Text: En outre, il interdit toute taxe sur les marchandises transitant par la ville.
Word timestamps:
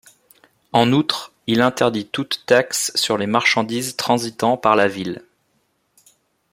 En 0.73 0.93
outre, 0.93 1.31
il 1.45 1.61
interdit 1.61 2.07
toute 2.07 2.41
taxe 2.47 2.91
sur 2.95 3.19
les 3.19 3.27
marchandises 3.27 3.95
transitant 3.97 4.57
par 4.57 4.75
la 4.75 4.87
ville. 4.87 5.21